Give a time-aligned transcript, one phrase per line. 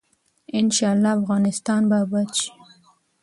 [0.59, 2.49] ان شاء الله افغانستان به اباد شي.